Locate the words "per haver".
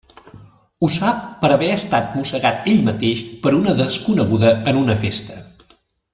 1.43-1.69